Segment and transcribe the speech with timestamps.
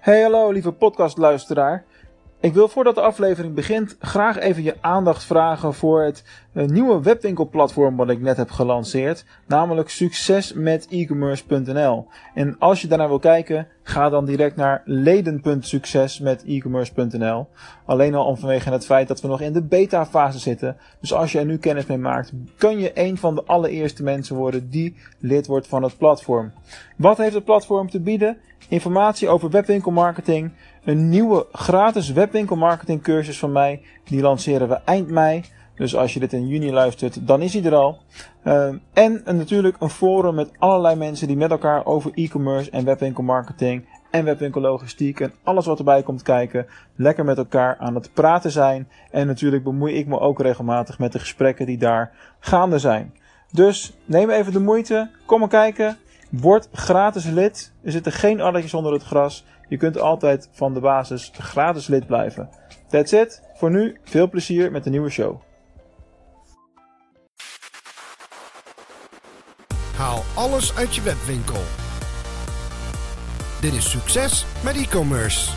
[0.00, 1.84] Hey hallo lieve podcastluisteraar.
[2.40, 7.02] Ik wil voordat de aflevering begint graag even je aandacht vragen voor het eh, nieuwe
[7.02, 12.06] webwinkelplatform wat ik net heb gelanceerd, namelijk succesmetecommerce.nl.
[12.34, 17.48] En als je daarnaar wil kijken, ga dan direct naar leden.succesmetecommerce.nl.
[17.84, 20.76] Alleen al om vanwege het feit dat we nog in de beta fase zitten.
[21.00, 24.36] Dus als je er nu kennis mee maakt, kun je een van de allereerste mensen
[24.36, 26.52] worden die lid wordt van het platform.
[26.96, 28.38] Wat heeft het platform te bieden?
[28.68, 30.52] Informatie over webwinkelmarketing,
[30.84, 33.82] een nieuwe gratis webwinkelmarketing cursus van mij.
[34.04, 35.44] Die lanceren we eind mei.
[35.74, 37.98] Dus als je dit in juni luistert, dan is hij er al.
[38.44, 43.84] Uh, en natuurlijk een forum met allerlei mensen die met elkaar over e-commerce en webwinkelmarketing
[44.10, 48.88] en webwinkellogistiek en alles wat erbij komt kijken, lekker met elkaar aan het praten zijn.
[49.10, 53.14] En natuurlijk bemoei ik me ook regelmatig met de gesprekken die daar gaande zijn.
[53.52, 55.96] Dus neem even de moeite, kom maar kijken.
[56.30, 57.72] Word gratis lid.
[57.84, 59.44] Er zitten geen addertjes onder het gras.
[59.68, 62.48] Je kunt altijd van de basis gratis lid blijven.
[62.88, 63.42] That's it.
[63.54, 65.40] Voor nu veel plezier met de nieuwe show.
[69.96, 71.60] Haal alles uit je webwinkel.
[73.60, 75.50] Dit is succes met e-commerce.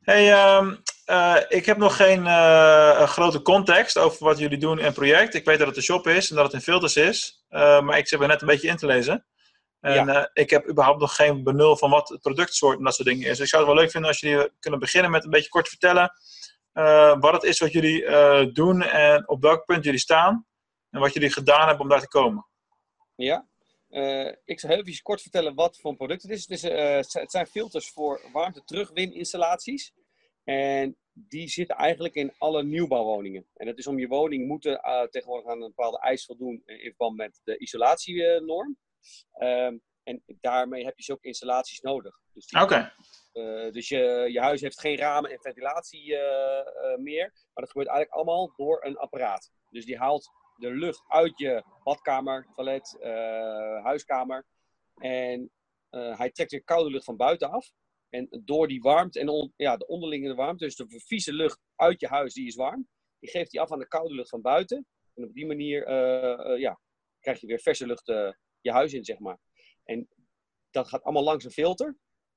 [0.00, 0.78] Hey, um,
[1.10, 5.34] uh, ik heb nog geen uh, grote context over wat jullie doen en project.
[5.34, 7.44] Ik weet dat het een shop is en dat het in filters is.
[7.50, 9.26] Uh, maar ik zit er net een beetje in te lezen.
[9.80, 10.30] En ja.
[10.32, 13.36] ik heb überhaupt nog geen benul van wat het productsoort en dat soort dingen is.
[13.36, 15.68] Dus ik zou het wel leuk vinden als jullie kunnen beginnen met een beetje kort
[15.68, 16.12] vertellen
[17.20, 20.46] wat het is wat jullie doen en op welk punt jullie staan.
[20.90, 22.46] En wat jullie gedaan hebben om daar te komen.
[23.14, 23.48] Ja,
[24.44, 26.40] ik zal heel even kort vertellen wat voor een product het is.
[26.48, 26.62] Het, is,
[27.12, 29.92] het zijn filters voor warmte terugwin installaties.
[30.48, 33.46] En die zitten eigenlijk in alle nieuwbouwwoningen.
[33.54, 36.88] En dat is om je woning moeten uh, tegenwoordig aan een bepaalde eis voldoen in
[36.88, 38.76] verband met de isolatienorm.
[39.42, 42.20] Um, en daarmee heb je ook installaties nodig.
[42.32, 42.92] Dus Oké.
[43.32, 46.20] Uh, dus je, je huis heeft geen ramen en ventilatie uh,
[46.96, 47.32] meer.
[47.32, 49.50] Maar dat gebeurt eigenlijk allemaal door een apparaat.
[49.70, 52.96] Dus die haalt de lucht uit je badkamer, toilet,
[53.82, 54.46] huiskamer.
[54.94, 55.50] En
[55.90, 57.72] hij trekt de koude lucht van buiten af.
[58.08, 62.00] En door die warmte en on, ja, de onderlinge warmte, dus de vieze lucht uit
[62.00, 62.88] je huis, die is warm.
[63.18, 64.86] Die geeft die af aan de koude lucht van buiten.
[65.14, 66.80] En op die manier uh, uh, ja,
[67.20, 69.38] krijg je weer verse lucht uh, je huis in, zeg maar.
[69.84, 70.08] En
[70.70, 71.86] dat gaat allemaal langs een filter.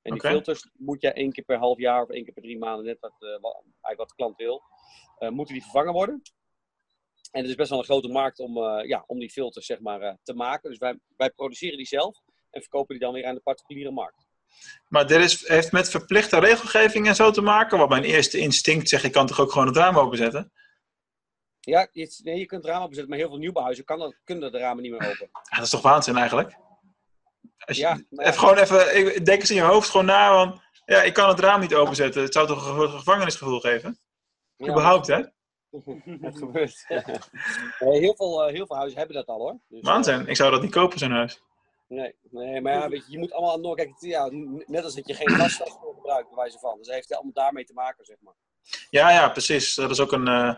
[0.02, 0.32] En die okay.
[0.32, 3.00] filters moet je één keer per half jaar of één keer per drie maanden, net
[3.00, 4.62] wat, wat, eigenlijk wat de klant wil,
[5.30, 6.22] moeten die vervangen worden.
[7.30, 10.18] En het is best wel een grote markt om, ja, om die filters zeg maar,
[10.22, 10.70] te maken.
[10.70, 14.26] Dus wij, wij produceren die zelf en verkopen die dan weer aan de particuliere markt.
[14.88, 17.78] Maar dit is, heeft met verplichte regelgeving en zo te maken.
[17.78, 20.52] Wat mijn eerste instinct zegt, ik kan toch ook gewoon het raam openzetten?
[21.60, 24.52] Ja, je, nee, je kunt het raam openzetten, maar heel veel nieuwbouwhuizen kan dat, kunnen
[24.52, 25.28] de ramen niet meer open.
[25.32, 26.56] Ja, dat is toch waanzin eigenlijk?
[27.58, 28.26] Als je, ja, maar...
[28.26, 31.40] even, gewoon even, denk eens in je hoofd gewoon na, want ja, ik kan het
[31.40, 32.22] raam niet openzetten.
[32.22, 33.98] Het zou toch een gevangenisgevoel geven?
[34.56, 35.16] Ja, Überhaupt, hè?
[36.20, 36.84] Het gebeurt.
[37.78, 39.58] heel, veel, heel veel huizen hebben dat al, hoor.
[39.68, 41.42] Dus, waanzin, ik zou dat niet kopen, zo'n huis.
[41.92, 44.28] Nee, nee, maar ja, weet je, je moet allemaal aan Kijk, ja,
[44.66, 46.76] net als dat je geen gasstofstof gebruikt, bij wijze van.
[46.78, 48.34] Dus het heeft allemaal daarmee te maken, zeg maar.
[48.90, 49.74] Ja, ja, precies.
[49.74, 50.54] Dat is ook een uh,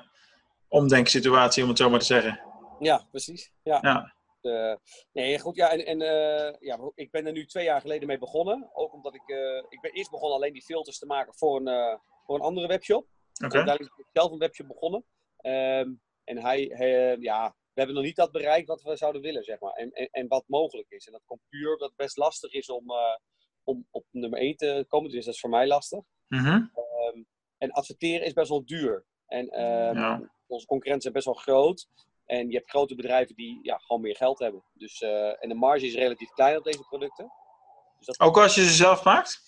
[0.68, 2.40] omdenksituatie, om het zo maar te zeggen.
[2.78, 3.52] Ja, precies.
[3.62, 3.78] Ja.
[3.80, 4.14] ja.
[4.42, 4.76] Uh,
[5.12, 5.56] nee, goed.
[5.56, 8.70] Ja, en, en uh, ja, ik ben er nu twee jaar geleden mee begonnen.
[8.72, 9.28] Ook omdat ik,
[9.68, 13.06] ik ben eerst begonnen alleen die filters te maken voor een, voor een andere webshop.
[13.34, 13.44] Oké.
[13.44, 13.64] Okay.
[13.64, 15.04] Daar is ik zelf een webshop begonnen.
[15.42, 19.44] Um, en hij, hij ja, we hebben nog niet dat bereikt wat we zouden willen,
[19.44, 19.72] zeg maar.
[19.72, 21.06] En, en, en wat mogelijk is.
[21.06, 23.16] En dat komt puur dat het best lastig is om, uh,
[23.64, 25.10] om op nummer 1 te komen.
[25.10, 26.02] Dus dat is voor mij lastig.
[26.28, 26.70] Mm -hmm.
[27.14, 27.26] um,
[27.58, 29.04] en adverteren is best wel duur.
[29.26, 30.30] En um, ja.
[30.46, 31.88] onze concurrenten zijn best wel groot.
[32.24, 34.64] En je hebt grote bedrijven die ja, gewoon meer geld hebben.
[34.72, 37.32] Dus, uh, en de marge is relatief klein op deze producten.
[37.98, 39.42] Dus dat Ook als je ze zelf maakt?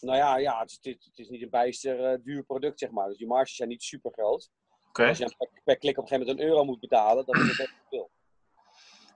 [0.00, 3.08] Nou ja, ja het, is, het is niet een bijster uh, duur product, zeg maar.
[3.08, 4.50] Dus die marges zijn niet super groot.
[4.98, 5.08] Okay.
[5.08, 7.48] Als je per, per, klik op een gegeven moment een euro moet betalen, dan is
[7.48, 8.10] het echt veel.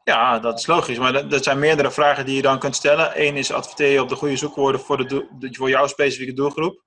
[0.04, 0.98] Ja, dat is logisch.
[0.98, 3.12] Maar dat, dat, zijn meerdere vragen die je dan kunt stellen.
[3.26, 6.84] Eén is adverteer je op de goede zoekwoorden voor, de, voor jouw specifieke doelgroep.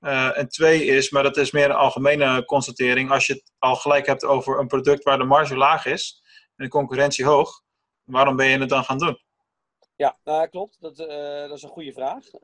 [0.00, 3.76] Uh, en twee is, maar dat is meer een algemene constatering, als je het al
[3.76, 6.22] gelijk hebt over een product waar de marge laag is
[6.56, 7.62] en de concurrentie hoog,
[8.04, 9.18] waarom ben je het dan gaan doen?
[9.96, 10.76] Ja, nou, klopt.
[10.80, 11.08] Dat, uh,
[11.48, 12.24] dat is een goede vraag.
[12.34, 12.40] Uh,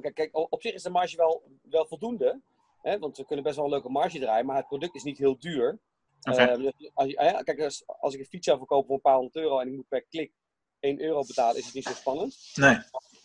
[0.00, 2.40] kijk, kijk, op zich is de marge wel, wel voldoende.
[2.82, 5.18] Hè, want we kunnen best wel een leuke marge draaien, maar het product is niet
[5.18, 5.80] heel duur.
[6.22, 6.58] Okay.
[6.58, 9.14] Uh, als, je, uh, kijk, als, als, ik een fiets zou verkopen voor een paar
[9.14, 10.32] honderd euro en ik moet per klik
[10.80, 12.36] 1 euro betalen, is het niet zo spannend.
[12.54, 12.76] Nee.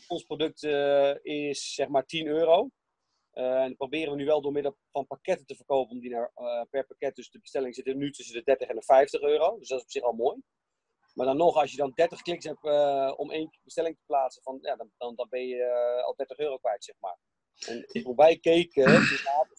[0.07, 2.69] Ons product uh, is zeg maar 10 euro.
[3.31, 6.31] en dat proberen we nu wel door middel van pakketten te verkopen, om die naar,
[6.69, 9.57] per pakket, dus de bestelling zit er nu tussen de 30 en de 50 euro.
[9.57, 10.41] Dus dat is op zich al mooi.
[11.17, 14.43] Maar dan nog, als je dan 30 kliks hebt eh, om één bestelling te plaatsen,
[14.43, 17.17] van, ja, dan, dan, dan ben je eh, al 30 euro kwijt, zeg maar.
[17.65, 19.07] En hoe wij keken,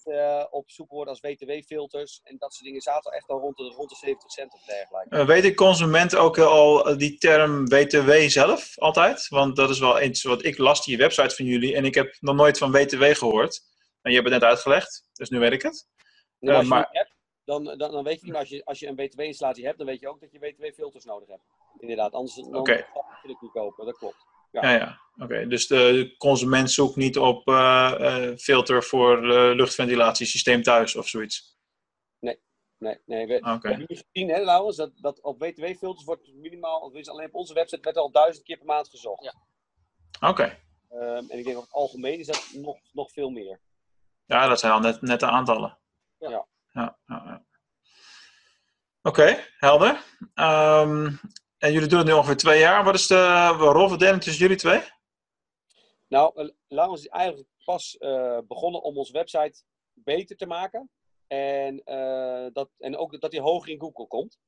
[0.09, 3.89] uh, op zoekwoorden als WTW-filters en dat soort dingen zaten echt al rond de, rond
[3.89, 5.17] de 70 cent of dergelijke.
[5.17, 9.29] Uh, weet de consument ook al die term WTW zelf altijd?
[9.29, 12.17] Want dat is wel iets wat ik las, die website van jullie, en ik heb
[12.21, 13.61] nog nooit van WTW gehoord.
[14.03, 15.87] En je hebt het net uitgelegd, dus nu weet ik het.
[16.39, 16.89] Nou, als je maar...
[16.91, 17.15] hebt,
[17.45, 19.87] dan, dan, dan weet je niet, maar als je, als je een WTW-installatie hebt, dan
[19.87, 21.43] weet je ook dat je WTW-filters nodig hebt.
[21.79, 22.77] Inderdaad, anders dan okay.
[22.77, 24.27] je het niet kopen, dat klopt.
[24.50, 24.77] Ja, ja.
[24.77, 25.00] ja.
[25.25, 25.47] oké.
[25.47, 31.56] Dus de consument zoekt niet op uh, uh, filter voor uh, luchtventilatiesysteem thuis of zoiets?
[32.19, 32.41] Nee,
[32.79, 33.27] nee, nee.
[33.27, 33.59] We, okay.
[33.61, 37.27] we hebben nu gezien, hè, Laurens, dat, dat op WTW-filters wordt minimaal, of is alleen
[37.27, 39.25] op onze website, werd al duizend keer per maand gezocht.
[39.25, 39.35] Ja.
[40.29, 40.31] Oké.
[40.31, 40.59] Okay.
[40.91, 43.61] Um, en ik denk over het algemeen is dat nog, nog veel meer.
[44.25, 45.79] Ja, dat zijn al net, net de aantallen.
[46.19, 46.31] Ja.
[46.31, 47.45] ja, ja, ja.
[49.03, 50.05] Oké, okay, helder.
[50.35, 51.21] Um,
[51.59, 52.85] en jullie doen het nu ongeveer twee jaar.
[52.85, 54.81] Wat is de rolverdeling tussen jullie twee?
[56.09, 59.63] Nou, Laurens is eigenlijk pas uh, begonnen om onze website
[59.93, 60.91] beter te maken.
[61.27, 64.39] En, uh, dat, en ook dat hij hoger in Google komt.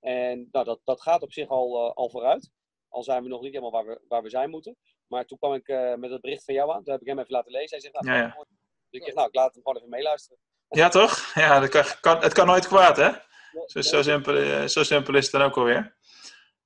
[0.00, 2.50] En nou, dat, dat gaat op zich al, uh, al vooruit.
[2.88, 4.76] Al zijn we nog niet helemaal waar we, waar we zijn moeten.
[5.06, 6.82] Maar toen kwam ik met het bericht van jou aan.
[6.82, 7.70] Toen heb ik hem even laten lezen.
[7.70, 8.44] Hij zegt, nou, ja, ja.
[8.90, 10.38] Dus ik dacht, nou, ik laat hem gewoon even meeluisteren.
[10.68, 11.32] Ja, toch?
[11.34, 13.10] Ja, dat kan, kan, het kan nooit kwaad, hè?
[13.66, 15.96] Zo, zo, simpel, zo simpel is het dan ook alweer.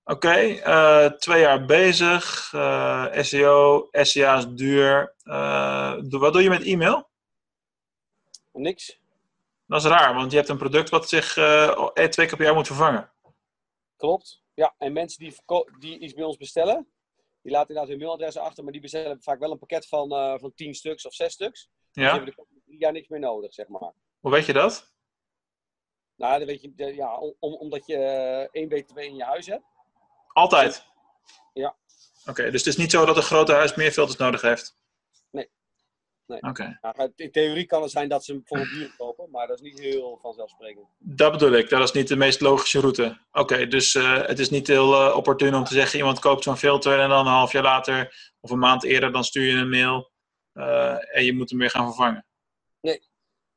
[0.06, 2.53] Oké, okay, uh, twee jaar bezig.
[2.55, 5.15] Uh, SEO, SEA is duur.
[5.25, 7.09] Uh, wat doe je met e-mail?
[8.53, 9.01] Niks.
[9.67, 11.33] Dat is raar, want je hebt een product wat zich
[11.93, 13.12] twee keer per jaar moet vervangen.
[13.97, 14.43] Klopt.
[14.55, 15.37] Ja, en mensen die,
[15.79, 16.89] die iets bij ons bestellen,
[17.43, 20.09] die laten inderdaad hun mailadres achter, maar die bestellen vaak wel een pakket van,
[20.41, 21.69] van tien stuks of zes stuks.
[21.93, 22.03] Ja.
[22.03, 23.93] Die hebben de komende drie jaar niks meer nodig, zeg maar.
[24.21, 24.93] Hoe weet je dat?
[26.15, 27.99] Nou, dan weet je, ja, om, omdat je
[28.51, 29.73] één BTW in je huis hebt.
[30.34, 30.84] Altijd?
[31.52, 31.76] Ja.
[32.20, 34.76] Oké, okay, dus het is niet zo dat een grote huis meer filters nodig heeft?
[35.31, 35.50] Nee.
[36.26, 36.38] nee.
[36.38, 36.48] Oké.
[36.48, 36.78] Okay.
[36.81, 39.70] Nou, in theorie kan het zijn dat ze hem bijvoorbeeld duur kopen, maar dat is
[39.70, 40.86] niet heel vanzelfsprekend.
[40.98, 43.19] Dat bedoel ik, dat is niet de meest logische route.
[43.32, 46.42] Oké, okay, dus uh, het is niet heel uh, opportun om te zeggen, iemand koopt
[46.42, 49.52] zo'n filter en dan een half jaar later of een maand eerder, dan stuur je
[49.52, 50.10] een mail
[50.54, 52.26] uh, en je moet hem weer gaan vervangen.
[52.81, 53.00] Nee,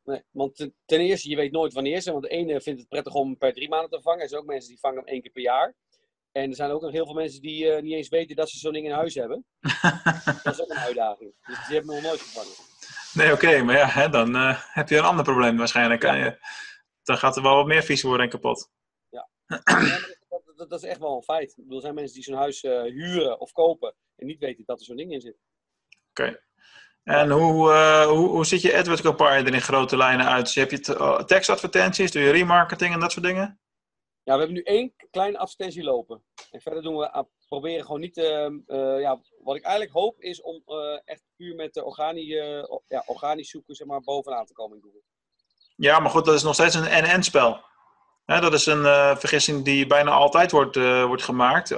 [0.07, 2.11] Nee, want ten eerste, je weet nooit wanneer ze.
[2.11, 4.21] Want de ene vindt het prettig om per drie maanden te vangen.
[4.21, 5.75] Er zijn ook mensen die vangen hem één keer per jaar.
[6.37, 8.57] En er zijn ook nog heel veel mensen die uh, niet eens weten dat ze
[8.57, 9.45] zo'n ding in huis hebben.
[10.43, 11.33] dat is ook een uitdaging.
[11.45, 12.51] Dus die hebben nog nooit gevangen.
[13.13, 13.45] Nee, oké.
[13.45, 16.01] Okay, maar ja, hè, dan uh, heb je een ander probleem waarschijnlijk.
[16.01, 16.13] Ja.
[16.13, 16.37] Je,
[17.03, 18.69] dan gaat er wel wat meer vies worden en kapot.
[19.09, 19.29] Ja.
[19.45, 19.61] ja
[20.29, 21.49] dat, dat, dat, is echt wel een feit.
[21.49, 24.63] Ik bedoel, er zijn mensen die zo'n huis uh, huren of kopen en niet weten
[24.65, 25.37] dat er zo'n ding in zit.
[26.09, 26.21] Oké.
[26.21, 26.41] Okay.
[27.03, 27.71] En hoe,
[28.07, 30.45] hoe, hoe ziet je AdWords-campagne er in grote lijnen uit?
[30.45, 33.59] Dus heb je tekstadvertenties, doe je remarketing en dat soort dingen?
[34.27, 36.23] Ja, we hebben nu één kleine advertentie lopen.
[36.51, 38.49] En verder doen we, uh, proberen gewoon niet, uh,
[38.99, 42.27] ja, wat ik eigenlijk hoop is om uh, echt puur met de organi,
[42.87, 45.01] ja, organisch zoeken zeg maar, bovenaan te komen in Google.
[45.75, 47.63] Ja, maar goed, dat is nog steeds een NN spel.
[48.25, 50.75] Ja, dat is een vergissing die bijna altijd wordt,
[51.05, 51.71] wordt gemaakt.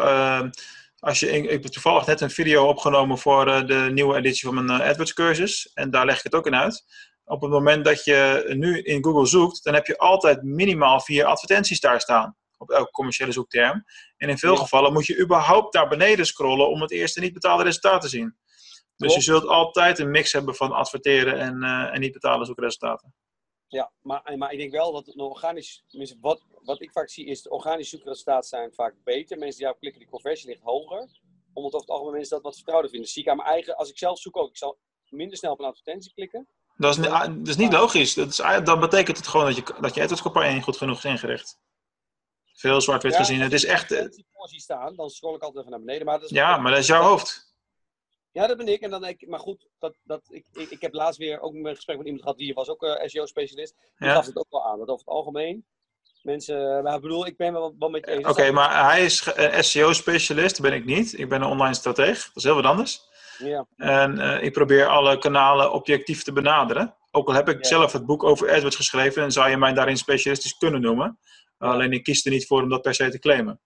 [0.99, 4.81] als je, ik heb toevallig net een video opgenomen voor de nieuwe editie van mijn
[4.81, 5.71] AdWords cursus.
[5.73, 6.85] En daar leg ik het ook in uit
[7.29, 11.25] op het moment dat je nu in Google zoekt, dan heb je altijd minimaal vier
[11.25, 12.35] advertenties daar staan.
[12.61, 13.83] Op elke commerciële zoekterm.
[14.17, 14.59] En in veel ja.
[14.59, 18.37] gevallen moet je überhaupt naar beneden scrollen om het eerste niet betaalde resultaat te zien.
[18.95, 23.13] Dus je zult altijd een mix hebben van adverteren en, uh, en niet betalen zoekresultaten.
[23.67, 25.83] Ja, maar, maar ik denk wel dat het organisch,
[26.19, 29.37] wat, wat ik vaak zie is, de organische zoekresultaten zijn vaak beter.
[29.37, 31.19] Mensen die daarop klikken, die conversie ligt hoger.
[31.53, 33.09] Omdat over het algemeen mensen dat wat vertrouwder vinden.
[33.09, 34.77] Zie ik aan mijn eigen, als ik zelf zoek ook, ik zal
[35.09, 36.47] minder snel op een advertentie klikken.
[36.77, 38.13] Dat is, dat is niet logisch.
[38.13, 41.03] Dat, is, dan betekent het gewoon dat je, dat je AdWords-campagne niet goed genoeg is
[41.03, 41.59] ingericht.
[42.59, 43.41] Veel zwart-wit ja, gezien.
[43.41, 43.97] Het is echt...
[43.97, 46.05] Als ik voor zie staan, dan scroll ik altijd even naar beneden.
[46.05, 47.53] Maar dat is ja, maar dat is jouw hoofd.
[48.31, 48.81] Ja, dat ben ik.
[48.81, 51.75] En dan ik, maar goed, dat, dat, ik, ik, ik heb laatst weer ook een
[51.75, 53.75] gesprek met iemand gehad, die was ook uh, SEO-specialist.
[53.97, 54.13] Die ja.
[54.13, 54.79] gaf het ook wel aan.
[54.79, 55.65] Dat over het algemeen
[56.21, 58.21] mensen, maar ik bedoel, ik ben wel, wel met je eens.
[58.21, 61.19] Oké, okay, maar hij is SEO-specialist, ben ik niet.
[61.19, 62.25] Ik ben een online strateeg.
[62.25, 63.01] Dat is heel wat anders.
[63.37, 63.65] Ja.
[63.75, 66.95] En uh, ik probeer alle kanalen objectief te benaderen.
[67.11, 67.69] Ook al heb ik ja.
[67.69, 71.19] zelf het boek over AdWords geschreven en zou je mij daarin specialistisch kunnen noemen.
[71.59, 73.61] Alleen ik kies er niet voor om dat per se te claimen.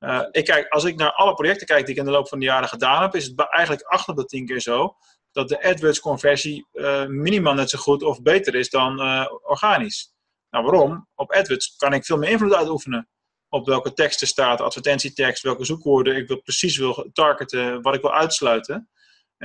[0.00, 2.38] Uh, ik kijk, als ik naar alle projecten kijk die ik in de loop van
[2.38, 4.96] de jaren gedaan heb, is het eigenlijk 8 op de 10 keer zo
[5.32, 10.12] dat de AdWords-conversie uh, minimaal net zo goed of beter is dan uh, organisch.
[10.50, 11.08] Nou, waarom?
[11.14, 13.08] Op AdWords kan ik veel meer invloed uitoefenen.
[13.48, 18.14] Op welke teksten staat, advertentietekst, welke zoekwoorden ik wil precies wil targeten, wat ik wil
[18.14, 18.88] uitsluiten.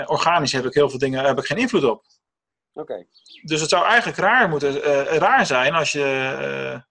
[0.05, 2.05] Organisch heb ik heel veel dingen heb ik geen invloed op.
[2.73, 2.91] Oké.
[2.91, 3.07] Okay.
[3.41, 4.79] Dus het zou eigenlijk raar, moeten,
[5.17, 6.83] raar zijn als je,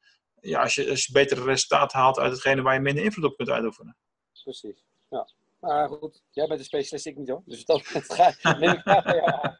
[0.44, 3.36] ja, als, je, als je betere resultaten haalt uit hetgene waar je minder invloed op
[3.36, 3.96] kunt uitoefenen.
[4.42, 4.84] Precies.
[5.10, 5.28] Ja.
[5.60, 7.42] Maar goed, jij bent een specialist, ik niet hoor.
[7.44, 9.58] Dus dat ga neem ik graag van jou aan.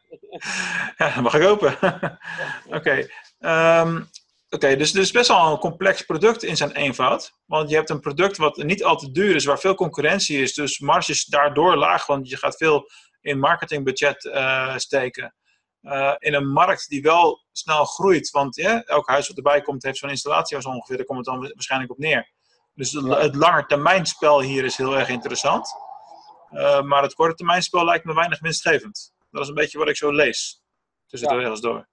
[0.97, 1.77] Ja, dat mag ik hopen.
[2.77, 3.07] Oké.
[3.39, 4.01] Ehm,
[4.49, 7.31] Oké, dus het is best wel een complex product in zijn eenvoud.
[7.45, 10.53] Want je hebt een product wat niet al te duur is, waar veel concurrentie is.
[10.53, 12.89] Dus marges daardoor laag, want je gaat veel
[13.21, 15.35] in marketingbudget eh, steken.
[15.85, 18.29] Eh, in een markt die wel snel groeit.
[18.29, 20.97] Want ja, elk huis wat erbij komt, heeft zo'n installatie als ongeveer.
[20.97, 22.31] Daar komt het dan waarschijnlijk op neer.
[22.73, 25.75] Dus het, het langetermijnspel hier is heel erg interessant.
[26.49, 29.13] Eh, maar het korte termijnspel lijkt me weinig winstgevend.
[29.31, 30.61] Dat is een beetje wat ik zo lees.
[31.07, 31.35] Tussen Ja.
[31.35, 31.87] de regels door.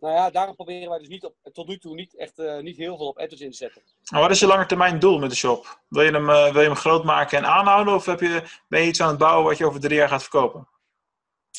[0.00, 2.76] Nou ja, daarom proberen wij dus niet op, tot nu toe niet, echt, eh, niet
[2.76, 3.82] heel veel op AdWords in te zetten.
[4.10, 5.80] Maar wat is je langetermijn doel met de shop?
[5.88, 7.94] Wil je hem, wil je hem groot maken en aanhouden?
[7.94, 10.22] Of heb je, ben je iets aan het bouwen wat je over drie jaar gaat
[10.22, 10.68] verkopen?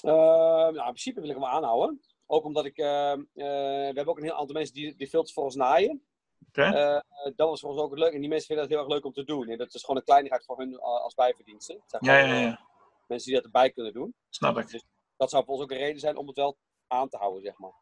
[0.01, 2.01] Eh, nou, in principe wil ik hem aanhouden.
[2.25, 5.33] Ook omdat ik, eh, eh, we hebben ook een heel aantal mensen die, die filters
[5.33, 6.03] voor ons naaien.
[6.51, 6.99] Eh,
[7.35, 8.13] dat was voor ons ook leuk.
[8.13, 9.47] En die mensen vinden dat heel erg leuk om te doen.
[9.47, 11.83] En dat is gewoon een kleinigheid voor hun eh, als bijverdiensten.
[11.99, 12.59] Ja, ja, ja.
[13.07, 14.15] mensen die dat erbij kunnen doen.
[14.29, 14.83] Snap ik.
[15.17, 17.57] Dat zou voor ons ook een reden zijn om het wel aan te houden, zeg
[17.57, 17.73] maar.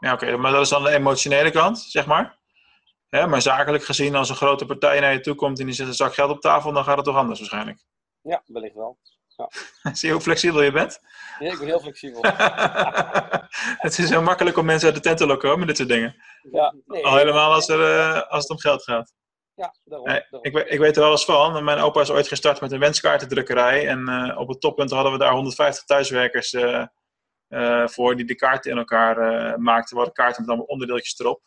[0.00, 0.36] Ja, oké.
[0.36, 2.38] Maar dat is dan de emotionele kant, zeg maar.
[3.10, 5.94] Maar zakelijk gezien, als een grote partij naar je toe komt en die zet een
[5.94, 7.84] zak geld op tafel, dan gaat het toch anders waarschijnlijk.
[8.20, 8.98] Ja, wellicht wel.
[9.92, 11.00] Zie je hoe flexibel je bent?
[11.38, 12.20] Nee, ik ben heel flexibel.
[13.86, 15.88] het is heel makkelijk om mensen uit de tent te lokken hoor, met dit soort
[15.88, 16.16] dingen.
[16.50, 19.12] ja, nee, Al helemaal als, er, eh, als het om geld gaat.
[19.54, 20.08] Ja, daarom.
[20.08, 20.52] Nee, daarom.
[20.52, 21.64] ik, ik weet er wel eens van.
[21.64, 23.88] Mijn opa is ooit gestart met een wenskaartendrukkerij.
[23.88, 28.70] En eh, op het toppunt hadden we daar 150 thuiswerkers eh, voor die de kaarten
[28.70, 29.16] in elkaar
[29.60, 29.90] maakten.
[29.90, 31.42] We hadden kaarten met allemaal onderdeeltjes erop.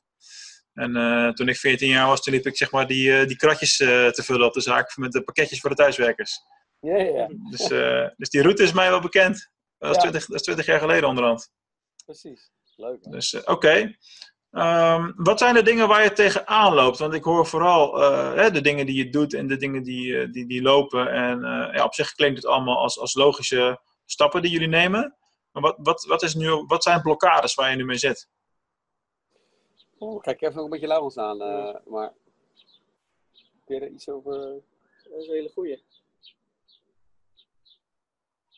[0.74, 0.94] En
[1.36, 4.48] toen ik 14 jaar was, toen liep ik zeg maar die, die kratjes te vullen
[4.48, 6.40] op de zaak met de pakketjes voor de thuiswerkers.
[6.82, 9.52] Ja, ja, ja, Dus, eh, dus die route is mij wel bekend.
[9.78, 10.02] Dat is, Ja.
[10.02, 11.52] 20, dat is 20 jaar geleden onderhand.
[12.06, 12.52] precies.
[12.76, 13.04] Leuk.
[13.04, 13.12] man.
[13.12, 13.96] Dus eh, oké.
[14.52, 16.98] Ehm, wat zijn de dingen waar je tegenaan loopt?
[16.98, 20.20] Want ik hoor vooral eh, hè, de dingen die je doet en de dingen die,
[20.22, 21.12] eh, die, die lopen.
[21.12, 25.16] En eh, ja, op zich klinkt het allemaal als, als logische stappen die jullie nemen.
[25.52, 28.30] Maar wat, wat, wat, is nu, wat zijn blokkades waar je nu mee zit?
[29.98, 31.42] Oh, kijk, even nog een beetje Laurens aan.
[31.42, 32.14] eh, maar
[33.66, 34.34] kun je er iets over...
[35.10, 35.84] Dat is een hele goeie.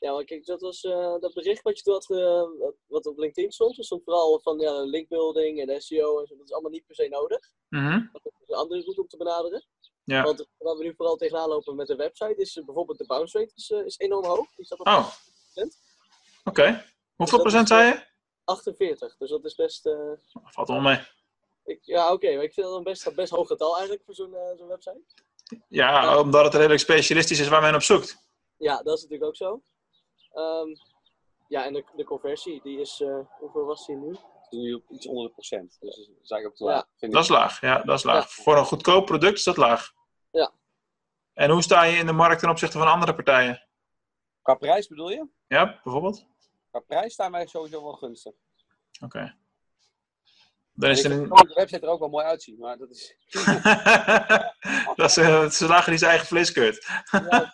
[0.03, 2.43] Ja, maar kijk, dat was eh, dat bericht wat je toen had, eh,
[2.87, 3.85] wat- op LinkedIn stond.
[3.85, 6.35] Stond vooral van ja, linkbuilding en SEO en zo.
[6.35, 7.39] Dat is allemaal niet per se nodig.
[7.69, 8.05] Mhm.
[8.11, 9.65] Dat is een andere route om te benaderen.
[10.03, 10.23] Ja.
[10.23, 13.37] Want waar we nu vooral tegenaan lopen met de website is eh, bijvoorbeeld de bounce
[13.39, 14.55] rate is, is enorm hoog.
[14.55, 15.07] Die staat op Oh,
[16.43, 16.85] oké.
[17.15, 18.03] Hoeveel dat is, procent zei je?
[18.43, 19.17] 48.
[19.17, 19.89] Dus dat is best.
[20.43, 20.99] Valt wel mee.
[21.65, 24.35] ik, ja, oké, maar ik vind dat een best, best hoog getal eigenlijk voor zo'n
[24.57, 25.01] zo'n website.
[25.67, 28.17] Ja, omdat het redelijk specialistisch is waar men op zoekt.
[28.57, 29.61] Ja, dat is natuurlijk ook zo.
[30.33, 30.67] Ehm,
[31.47, 33.01] ja, en de, de conversie, die is.
[33.01, 34.09] eh, hoeveel was die nu?
[34.09, 35.77] Het is nu op iets onder de procent.
[35.79, 36.69] Dus dat is eigenlijk ook te Ja.
[36.71, 36.85] laag.
[36.87, 37.11] vind ik.
[37.11, 37.61] Dat is laag.
[37.61, 38.35] Ja, dat is laag.
[38.35, 38.43] Ja.
[38.43, 39.91] Voor een goedkoop product is dat laag.
[40.31, 40.51] Ja.
[41.33, 43.67] En hoe sta je in de markt ten opzichte van andere partijen?
[44.41, 45.27] Qua prijs bedoel je?
[45.47, 46.25] Ja, bijvoorbeeld?
[46.69, 48.33] Qua prijs staan wij sowieso wel gunstig.
[49.03, 49.35] Oké.
[50.75, 51.29] Dan En is er een...
[51.29, 52.59] de website er ook wel mooi uitziet.
[52.59, 53.15] Maar dat is...
[54.95, 56.85] dat is uh, ze lagen die zijn eigen vlees keurt.
[57.11, 57.19] Ja,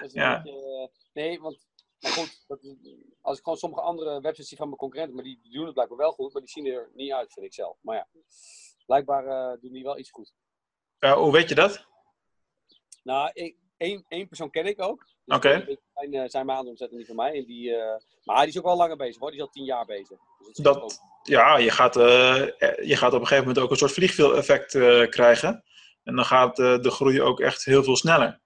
[0.00, 0.42] dat is een Ja.
[0.42, 0.58] beetje,
[0.92, 1.66] eh, nee, want...
[2.00, 2.74] Maar goed, dat is-
[3.20, 5.74] als ik gewoon sommige andere websites zie van mijn concurrenten, maar die, die doen het
[5.74, 7.76] blijkbaar wel goed, maar die zien er niet uit, vind ik zelf.
[7.82, 8.08] Maar ja,
[8.86, 10.32] blijkbaar eh, doen die wel iets goed.
[10.98, 11.86] Ja, hoe weet je dat?
[13.02, 15.06] Nou, ik, één, één persoon ken ik ook.
[15.24, 15.76] Dus Oké.
[15.94, 17.36] Zijn, eh, zijn maandomzet en die van mij.
[17.38, 19.30] En die, eh, maar die is ook wel langer bezig hoor.
[19.30, 20.18] Die is al tien jaar bezig.
[20.46, 21.00] Dus dat.
[21.22, 24.74] Ja, je gaat, eh, eh, je gaat op een gegeven moment ook een soort vliegwiel-effect
[24.74, 25.64] eh, krijgen.
[26.02, 28.40] En dan gaat eh, de groei ook echt heel veel sneller.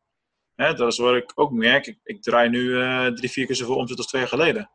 [0.63, 1.87] Hè, dat is wat ik ook merk.
[1.87, 4.71] Ik, ik draai nu eh, drie, vier keer zoveel omzet als twee jaar geleden.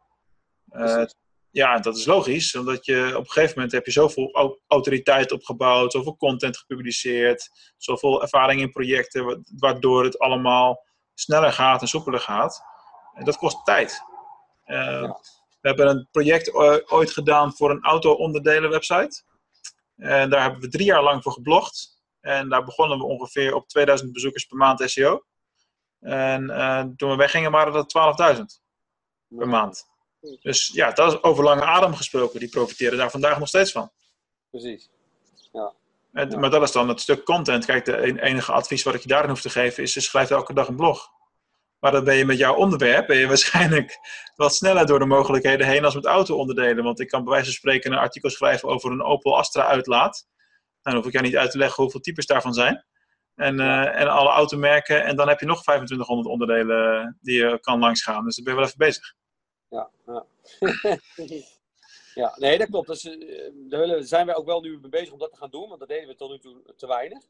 [0.70, 1.06] Eh,
[1.52, 5.32] ja, dat is logisch, omdat je op een gegeven moment heb je zoveel au- autoriteit
[5.32, 11.88] opgebouwd, zoveel content gepubliceerd, zoveel ervaring in projecten, wa- waardoor het allemaal sneller gaat en
[11.88, 12.62] soepeler gaat.
[13.14, 14.02] En dat kost tijd.
[14.64, 15.20] Eh, Ja.
[15.62, 16.54] We hebben een project
[16.92, 19.24] ooit gedaan voor een auto-onderdelen website.
[19.96, 22.02] En daar hebben we drie jaar lang voor geblogd.
[22.22, 25.24] En daar begonnen we ongeveer op 2000 bezoekers per maand SEO.
[26.00, 28.44] En eh, toen we weggingen waren dat 12.000
[29.28, 29.86] per maand.
[30.42, 32.40] Dus ja, dat is over lange adem gesproken.
[32.40, 33.92] Die profiteren daar vandaag nog steeds van.
[34.50, 34.90] Precies.
[36.14, 36.38] En- Ja.
[36.40, 37.66] Maar dat is dan het stuk content.
[37.66, 40.30] Kijk, de en- enige advies wat ik je daarin hoef te geven is, is schrijf
[40.30, 41.10] elke dag een blog.
[41.80, 43.98] Maar dan ben je met jouw onderwerp ben je waarschijnlijk
[44.36, 46.84] wat sneller door de mogelijkheden heen als met auto-onderdelen.
[46.84, 50.26] Want ik kan bij wijze van spreken een artikel schrijven over een Opel Astra uitlaat.
[50.28, 50.40] Nou,
[50.82, 52.86] dan hoef ik jou niet uit te leggen hoeveel types daarvan zijn.
[53.38, 55.04] En, eh, en alle automerken.
[55.04, 58.24] En dan heb je nog 2500 onderdelen die je kan langsgaan.
[58.26, 59.16] Dus dan ben je wel even bezig.
[59.70, 60.26] Ja, ja.
[62.14, 62.90] Ja, nee, dat klopt.
[62.90, 65.68] Is, eh, daar zijn we ook wel nu mee bezig om dat te gaan doen,
[65.68, 67.24] want dat deden we tot nu toe te weinig.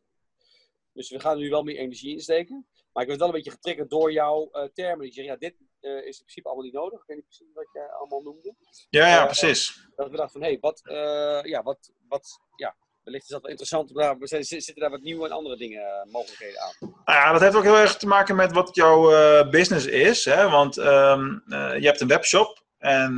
[0.93, 2.67] Dus we gaan er nu wel meer energie in steken.
[2.93, 4.99] Maar ik werd wel een beetje getriggerd door jouw eh, termen.
[5.05, 6.99] Die zeggen, ja, dit eh, is in principe allemaal niet nodig.
[6.99, 8.55] Ik weet niet precies wat jij allemaal noemde.
[8.89, 9.87] Ja, ja, Eh, precies.
[9.95, 12.75] Dat we dachten van, hé, hey, wat, eh, ja, wat, wat, ja,
[13.07, 13.91] wellicht is dat wel interessant.
[13.91, 16.75] We zitten daar wat nieuwe en andere dingen, eh, mogelijkheden aan.
[16.79, 20.25] Nou ja, dat heeft ook heel erg te maken met wat jouw eh, business is.
[20.25, 20.49] Hè?
[20.49, 23.17] Want ehm, eh, je hebt een webshop en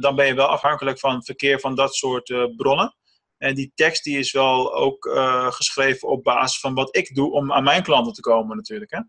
[0.00, 2.94] dan ben je wel afhankelijk van verkeer van dat soort bronnen.
[3.38, 5.10] En die tekst die is wel ook
[5.50, 8.90] geschreven op basis van wat ik doe om aan mijn klanten te komen natuurlijk.
[8.90, 9.00] Hè?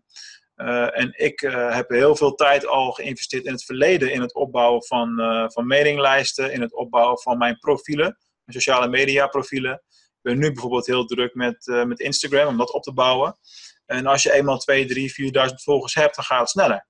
[0.86, 5.14] En ik heb heel veel tijd al geïnvesteerd in het verleden in het opbouwen van,
[5.52, 9.82] van mailinglijsten, in het opbouwen van mijn profielen, mijn sociale media profielen.
[10.22, 13.38] Ben nu bijvoorbeeld heel druk met, eh, met Instagram om dat op te bouwen.
[13.86, 16.86] En als je eenmaal 2, 3, 4.000 volgers hebt, dan gaat het sneller.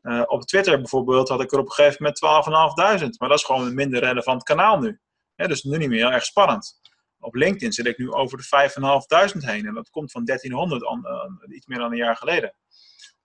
[0.00, 3.20] Eh, op Twitter bijvoorbeeld had ik er op een gegeven moment 12.500.
[3.20, 5.00] Maar dat is gewoon een minder relevant kanaal nu.
[5.34, 6.80] Hè, dus nu niet meer heel erg spannend.
[7.18, 9.66] Op LinkedIn zit ik nu over de 5.500 heen.
[9.66, 12.54] En dat komt van 1300, an- eh, iets meer dan een jaar geleden.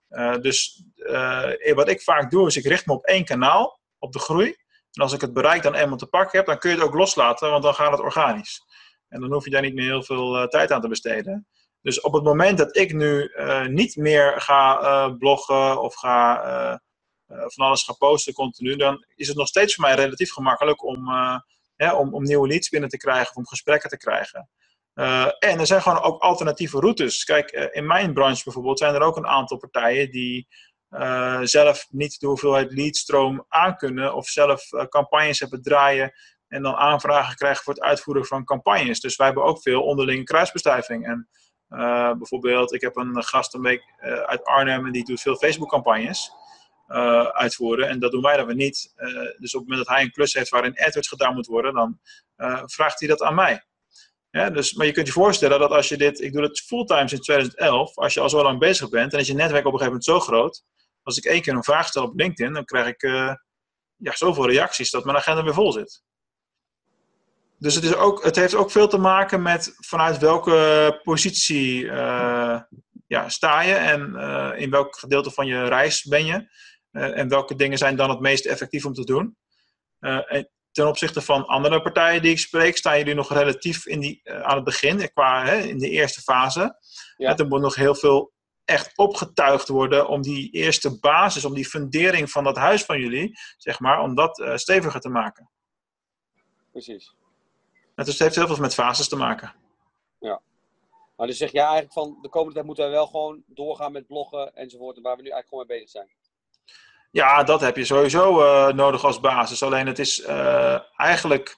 [0.08, 0.84] Eh, dus
[1.74, 4.48] wat ik vaak doe, is ik richt me op één kanaal, op de groei.
[4.92, 6.94] En als ik het bereik dan eenmaal te pakken heb, dan kun je het ook
[6.94, 8.60] loslaten, want dan gaat het organisch.
[9.12, 11.46] En dan hoef je daar niet meer heel veel eh, tijd aan te besteden.
[11.80, 16.80] Dus op het moment dat ik nu eh, niet meer ga eh, bloggen of ga,
[17.26, 21.08] van alles ga posten continu, dan is het nog steeds voor mij relatief gemakkelijk om,
[21.96, 24.48] om, om nieuwe leads binnen te krijgen of om gesprekken te krijgen.
[25.38, 27.24] En er zijn gewoon ook alternatieve routes.
[27.24, 30.48] Kijk, in mijn branche bijvoorbeeld zijn er ook een aantal partijen die
[31.42, 36.12] zelf niet de hoeveelheid leadstroom aankunnen of zelf campagnes hebben draaien
[36.52, 39.00] en dan aanvragen krijgen voor het uitvoeren van campagnes.
[39.00, 41.06] Dus wij hebben ook veel onderlinge kruisbestuiving.
[41.06, 41.28] En
[41.68, 45.36] uh, bijvoorbeeld, ik heb een gast een week uh, uit Arnhem en die doet veel
[45.36, 46.30] Facebook-campagnes
[46.88, 47.88] uh, uitvoeren.
[47.88, 48.92] En dat doen wij dan weer niet.
[49.38, 51.98] Dus op het moment dat hij een klus heeft waarin AdWords gedaan moet worden, dan
[52.66, 53.64] vraagt hij dat aan mij.
[54.30, 57.08] Ja, dus, maar je kunt je voorstellen dat als je dit, ik doe het fulltime
[57.08, 59.78] sinds 2011, als je al zo lang bezig bent en is je netwerk op een
[59.78, 60.62] gegeven moment zo groot,
[61.02, 63.02] als ik één keer een vraag stel op LinkedIn, dan krijg ik
[63.96, 66.02] ja, zoveel reacties dat mijn agenda weer vol zit.
[67.62, 72.60] Dus het, is ook, het heeft ook veel te maken met vanuit welke positie uh,
[73.06, 76.50] ja, sta je en uh, in welk gedeelte van je reis ben je.
[76.92, 79.36] Uh, en welke dingen zijn dan het meest effectief om te doen.
[80.00, 84.30] en ten opzichte van andere partijen die ik spreek, staan jullie nog relatief in die,
[84.30, 86.78] aan het begin, qua hè, in de eerste fase.
[87.16, 87.36] Ja.
[87.36, 88.32] Er moet nog heel veel
[88.64, 93.38] echt opgetuigd worden om die eerste basis, om die fundering van dat huis van jullie,
[93.56, 95.50] zeg maar, om dat steviger te maken.
[96.70, 97.20] Precies.
[98.02, 99.54] Het dus heeft heel veel met fases te maken.
[100.18, 100.40] Ja.
[101.16, 104.06] Maar dus zeg jij eigenlijk van de komende tijd moeten wij wel gewoon doorgaan met
[104.06, 106.10] bloggen enzovoort, waar we nu eigenlijk gewoon mee bezig zijn.
[107.10, 109.62] Ja, dat heb je sowieso uh, nodig als basis.
[109.62, 111.56] Alleen het is uh, eigenlijk,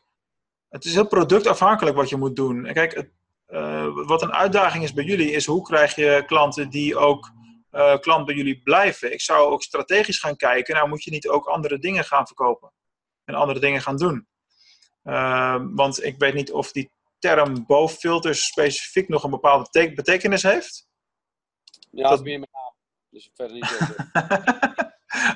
[0.68, 2.72] het is heel productafhankelijk wat je moet doen.
[2.72, 3.10] Kijk, het,
[3.48, 7.32] uh, wat een uitdaging is bij jullie is hoe krijg je klanten die ook
[8.00, 9.12] klant bij jullie blijven.
[9.12, 12.72] Ik zou ook strategisch gaan kijken, nou moet je niet ook andere dingen gaan verkopen
[13.24, 14.26] en andere dingen gaan doen.
[15.04, 20.86] Uh, want ik weet niet of die term bovenfilters specifiek nog een bepaalde betekenis heeft.
[21.90, 22.74] Ja, dat is meer met naam.
[23.10, 23.78] Dus verder niet.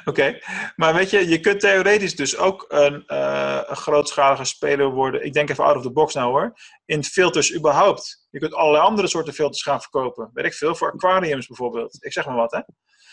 [0.05, 0.43] Oké, okay.
[0.77, 5.25] maar weet je, je kunt theoretisch dus ook een, uh, een, grootschalige speler worden.
[5.25, 6.53] Ik denk even out of the box nou hoor.
[6.85, 8.27] In filters überhaupt.
[8.31, 10.31] Je kunt allerlei andere soorten filters gaan verkopen.
[10.33, 12.05] Weet ik veel, voor aquariums bijvoorbeeld.
[12.05, 12.61] Ik zeg maar wat hè.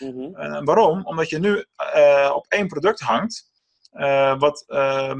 [0.06, 0.40] Mm -hmm.
[0.40, 1.06] uh, waarom?
[1.06, 1.64] Omdat je nu
[1.94, 3.50] uh, op één product hangt.
[4.38, 5.18] wat ehm,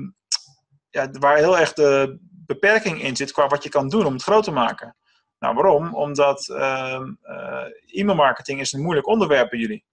[1.10, 4.44] waar heel erg de beperking in zit qua wat je kan doen om het groot
[4.44, 4.96] te maken.
[5.38, 5.94] Nou, waarom?
[5.94, 9.84] Omdat uh, uh, e-mailmarketing is een moeilijk onderwerp bij jullie.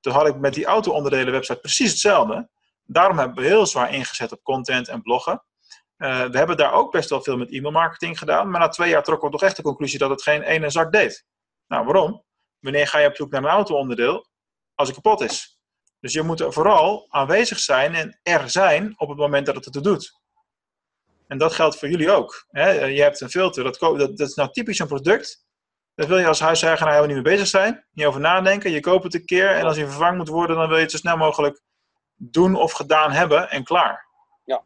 [0.00, 2.48] Toen had ik met die auto-onderdelen website precies hetzelfde.
[2.84, 5.44] Daarom hebben we heel zwaar ingezet op content en bloggen.
[5.98, 8.50] Uh, we hebben daar ook best wel veel met e-mailmarketing gedaan.
[8.50, 10.92] Maar na twee jaar trokken we toch echt de conclusie dat het geen ene zak
[10.92, 11.24] deed.
[11.66, 12.24] Nou, waarom?
[12.58, 14.26] Wanneer ga je op zoek naar een auto-onderdeel?
[14.74, 15.58] Als het kapot is.
[16.00, 19.74] Dus je moet er vooral aanwezig zijn en er zijn op het moment dat het
[19.74, 20.22] het doet.
[21.26, 22.46] En dat geldt voor jullie ook.
[22.50, 22.70] Hè?
[22.70, 25.44] Je hebt een filter, dat, dat, dat, is nou typisch een product.
[25.94, 27.86] Daar wil je als huiseigenaar helemaal niet mee bezig zijn.
[27.92, 28.70] Niet over nadenken.
[28.70, 30.90] Je koopt het een keer en als je vervangen moet worden, dan wil je het
[30.90, 31.62] zo snel mogelijk
[32.14, 34.06] doen of gedaan hebben en klaar.
[34.44, 34.64] Ja.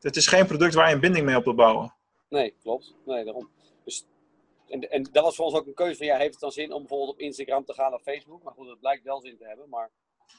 [0.00, 1.94] Het is geen product waar je een binding mee op wil bouwen.
[2.28, 2.94] Nee, klopt.
[3.04, 3.50] Nee, daarom.
[3.84, 4.06] Dus,
[4.68, 6.72] en, en dat was voor ons ook een keuze van, ja, heeft het dan zin
[6.72, 8.42] om bijvoorbeeld op Instagram te gaan of Facebook?
[8.42, 9.90] Maar goed, het blijkt wel zin te hebben, maar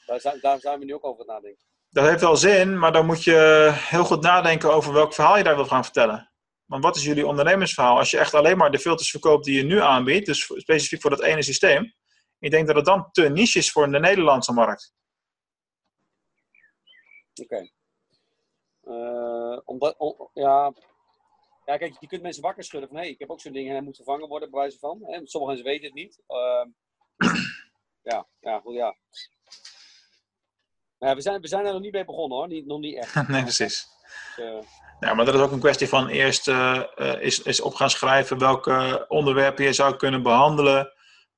[0.06, 1.65] daar zijn, daar zijn we nu ook over het nadenken
[1.98, 5.44] dat heeft wel zin, maar dan moet je heel goed nadenken over welk verhaal je
[5.44, 6.32] daar wil gaan vertellen.
[6.66, 7.98] Want wat is jullie ondernemersverhaal?
[7.98, 11.10] Als je echt alleen maar de filters verkoopt die je nu aanbiedt, dus specifiek voor
[11.10, 11.94] dat ene systeem,
[12.40, 14.94] ik denk dat het dan te niche is voor de Nederlandse markt.
[17.42, 17.70] Oké.
[18.84, 20.74] Eh, omdat, om- ja,
[21.66, 23.68] ja, kijk, je kunt mensen wakker schudden van hé, hey, ik heb ook zo'n ding
[23.68, 25.00] en hij moet vervangen worden, bij wijze van.
[25.06, 25.20] Hè?
[25.24, 26.22] Sommige mensen weten het niet.
[26.28, 26.70] Ehm,
[28.12, 28.96] ja, ja, goed, ja.
[31.00, 32.98] Maar ja, we, zijn, we zijn er nog niet mee begonnen hoor, niet, nog niet
[32.98, 33.28] echt.
[33.28, 33.88] nee, precies.
[34.36, 34.68] Dus, eh,
[35.00, 37.90] Ja, maar dat is ook een kwestie van eerst eh, eh, is, is op gaan
[37.90, 40.92] schrijven welke onderwerpen je zou kunnen behandelen.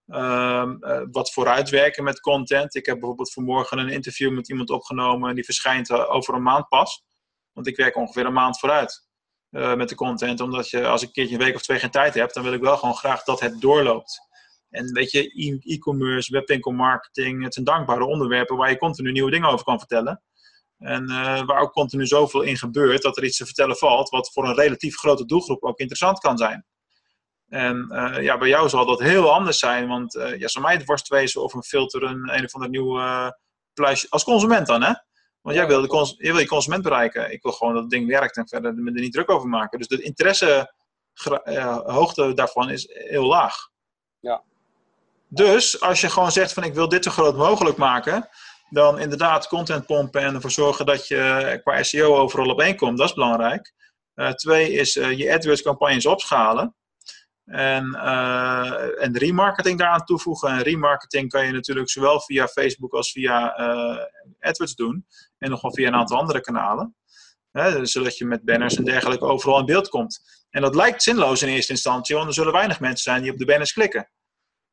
[0.05, 0.71] Eh,
[1.11, 2.75] wat vooruitwerken met content.
[2.75, 6.67] Ik heb bijvoorbeeld vanmorgen een interview met iemand opgenomen en die verschijnt over een maand
[6.67, 7.03] pas.
[7.53, 9.07] Want ik werk ongeveer een maand vooruit
[9.49, 10.41] met de content.
[10.41, 12.53] Omdat je als ik een keertje een week of twee geen tijd heb, dan wil
[12.53, 14.28] ik wel gewoon graag dat het doorloopt.
[14.69, 19.65] En weet je, e-commerce, webwinkelmarketing, het zijn dankbare onderwerpen waar je continu nieuwe dingen over
[19.65, 20.23] kan vertellen.
[20.77, 24.31] En eh, waar ook continu zoveel in gebeurt dat er iets te vertellen valt, wat
[24.31, 26.65] voor een relatief grote doelgroep ook interessant kan zijn.
[27.47, 30.73] En eh, ja, bij jou zal dat heel anders zijn, want eh ja, zou mij
[30.73, 33.29] het worstwezen of een filter een, een of ander nieuw eh
[33.73, 34.93] pluisje, als consument dan, hè?
[35.41, 37.31] Want jij wil, de cons- jij wil je consument bereiken.
[37.31, 39.79] Ik wil gewoon dat het ding werkt en verder me er niet druk over maken.
[39.79, 40.73] Dus de interesse
[41.85, 43.55] hoogte daarvan is heel laag.
[44.19, 44.43] Ja.
[45.29, 48.29] Dus als je gewoon zegt van ik wil dit zo groot mogelijk maken,
[48.69, 52.97] dan inderdaad content pompen en ervoor zorgen dat je qua SEO overal op één komt.
[52.97, 53.73] Dat is belangrijk.
[54.13, 56.75] Eh, twee is eh, je AdWords campagnes opschalen.
[57.49, 60.49] En, eh, en remarketing daaraan toevoegen.
[60.49, 65.05] En remarketing kan je natuurlijk zowel via Facebook als via eh, AdWords doen.
[65.37, 66.95] En nog wel via een aantal andere kanalen.
[67.51, 70.45] Hè, zodat je met banners en dergelijke overal in beeld komt.
[70.49, 73.37] En dat lijkt zinloos in eerste instantie, want er zullen weinig mensen zijn die op
[73.37, 74.09] de banners klikken.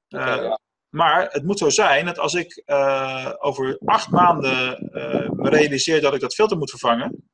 [0.08, 0.58] Eh, ja.
[0.88, 6.00] maar het moet zo zijn dat als ik eh, over acht maanden eh, me realiseer
[6.00, 7.30] dat ik dat filter moet vervangen,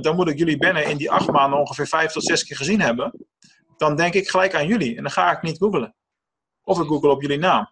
[0.00, 2.80] dan moet ik jullie banner in die acht maanden ongeveer vijf tot zes keer gezien
[2.80, 3.26] hebben.
[3.76, 5.94] Dan denk ik gelijk aan jullie en dan ga ik niet googlen.
[6.62, 7.68] Of ik google op jullie naam.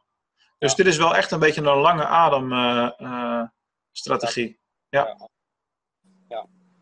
[0.58, 0.76] Dus Ja.
[0.76, 2.48] dit is wel echt een beetje een lange adem
[3.92, 4.60] strategie.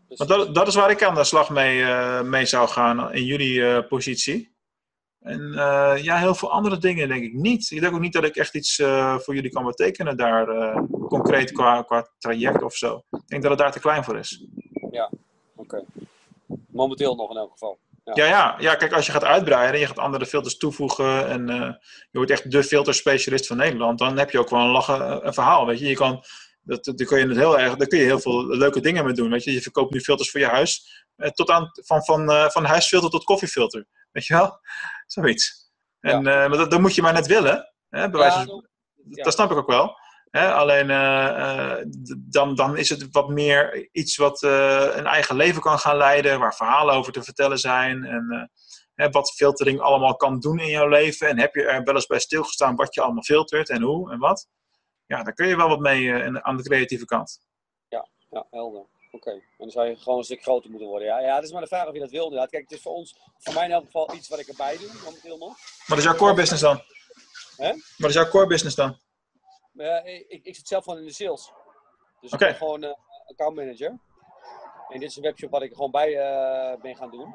[0.09, 1.85] Dus- Want dat, dat is waar ik aan de slag mee,
[2.23, 4.55] mee zou gaan in jullie positie.
[5.21, 7.71] En eh, ja, heel veel andere dingen denk ik niet.
[7.71, 10.83] Ik denk ook niet dat ik echt iets eh, voor jullie kan betekenen daar, eh,
[11.09, 13.03] concreet qua, qua traject of zo.
[13.11, 14.47] Ik denk dat het daar te klein voor is.
[15.57, 15.85] Oké.
[16.67, 17.79] Momenteel nog in elk geval.
[18.05, 18.13] Ja.
[18.15, 21.47] Ja, ja, ja, kijk, als je gaat uitbreiden, je gaat andere filters toevoegen en
[22.11, 25.35] je wordt echt de filterspecialist van Nederland, dan heb je ook wel een, lachen, een
[25.35, 25.87] verhaal, weet je.
[25.87, 26.25] Je kan,
[26.63, 29.15] dat, daar, kun je het heel erg, daar kun je heel veel leuke dingen mee
[29.15, 29.53] doen, weet je.
[29.53, 31.05] Je verkoopt nu filters voor je huis,
[31.35, 34.61] tot aan, van, van, van huisfilter tot koffiefilter, weet je wel.
[35.13, 35.71] Zoiets.
[36.01, 38.69] En, eh, maar dat, dat moet je maar net willen, hè, bij wijze Ja, van-
[39.09, 39.23] ja.
[39.25, 39.99] dat snap ik ook wel.
[40.31, 40.53] Hè?
[40.55, 41.87] Alleen eh, eh,
[42.19, 46.55] dan, dan is het wat meer iets wat een eigen leven kan gaan leiden, waar
[46.55, 48.05] verhalen over te vertellen zijn.
[48.05, 48.51] En
[48.95, 51.29] hè, wat filtering allemaal kan doen in jouw leven.
[51.29, 54.19] En heb je er wel eens bij stilgestaan wat je allemaal filtert en hoe en
[54.19, 54.47] wat.
[55.07, 57.41] Ja, daar kun je wel wat mee aan de creatieve kant.
[57.89, 58.87] Ja, helder.
[59.11, 59.31] Oké.
[59.31, 61.09] En dan zou je gewoon een stuk groter moeten worden.
[61.09, 62.51] Ja, ja het is maar de vraag of je dat wil inderdaad.
[62.51, 64.91] Kijk, het is voor ons, voor mij in elk geval iets wat ik erbij doe,
[65.05, 65.57] momenteel nog.
[65.87, 66.83] Wat is jouw core business dan?
[67.57, 67.73] Hè?
[67.97, 68.99] Wat is jouw core business dan?
[69.73, 71.53] Ja, ik, ik zit zelf gewoon in de sales.
[72.21, 72.95] Dus ik ben gewoon eh
[73.31, 73.99] account manager.
[74.89, 77.35] En dit is een webshop wat ik gewoon bij eh, ben gaan doen.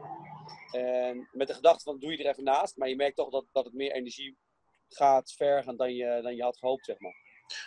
[0.72, 2.78] En met de gedachte van doe je er even naast.
[2.78, 4.38] Maar je merkt toch dat, dat het meer energie
[4.88, 7.25] gaat vergen dan je, dan je had gehoopt, zeg maar.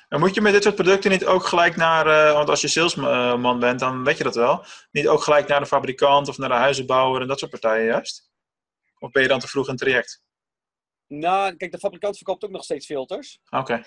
[0.08, 2.68] En moet je met dit soort producten niet ook gelijk naar, eh, want als je
[2.68, 6.48] salesman bent, dan weet je dat wel, niet ook gelijk naar de fabrikant of naar
[6.48, 8.30] de huizenbouwer en dat soort partijen juist?
[8.98, 10.22] Of ben je dan te vroeg in het traject?
[11.06, 13.38] Nou, kijk, de fabrikant verkoopt ook nog steeds filters.
[13.50, 13.84] Oké.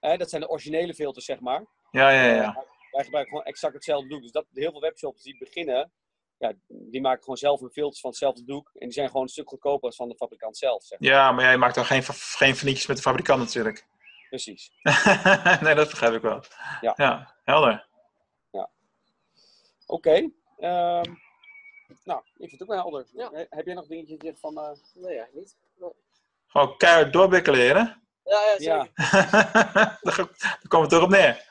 [0.00, 1.66] Dat zijn de originele filters, zeg maar.
[1.90, 2.48] Ja, ja, ja.
[2.48, 2.56] Eh,
[2.90, 4.22] wij gebruiken gewoon exact hetzelfde doek.
[4.22, 5.92] Dus dat, heel veel webshops die beginnen,
[6.38, 8.70] ja, die maken gewoon zelf hun filters van hetzelfde doek.
[8.74, 11.10] En die zijn gewoon een stuk goedkoper als van de fabrikant zelf, zeg maar.
[11.10, 13.86] Ja, maar jij maakt dan geen, geen met de fabrikant natuurlijk.
[14.34, 14.72] Precies.
[15.64, 16.42] nee, dat begrijp ik wel.
[16.80, 16.92] Ja.
[16.96, 17.86] ja helder.
[19.86, 20.30] Oké.
[20.58, 21.12] ehm,
[22.04, 23.06] nou, ik vind het ook wel helder.
[23.12, 23.30] Ja.
[23.32, 24.58] He- Heb jij nog dingetjes van...
[24.58, 25.56] eh, Nee, eigenlijk niet.
[25.76, 25.90] Nee.
[26.46, 27.74] Gewoon keihard doorbikkelen, hè?
[27.74, 27.94] Ja,
[28.24, 28.90] ja, zeker.
[28.94, 31.48] ja, daar, daar komen we toch op neer.